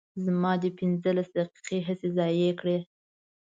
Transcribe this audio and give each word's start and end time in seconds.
زما 0.25 0.51
دې 0.61 0.69
پنځلس 0.79 1.27
دقیقې 1.37 1.79
هسې 1.87 2.07
ضایع 2.17 2.51
کړې. 2.59 2.77